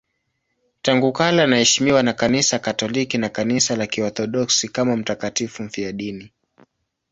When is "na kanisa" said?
2.03-2.59, 3.17-3.75